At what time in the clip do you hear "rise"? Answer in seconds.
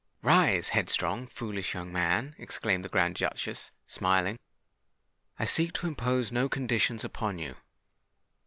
0.23-0.69